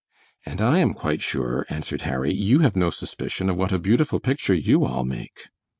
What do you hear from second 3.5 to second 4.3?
of what a beautiful